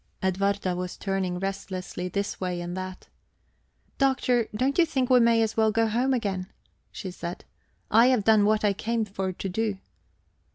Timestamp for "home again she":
5.85-7.11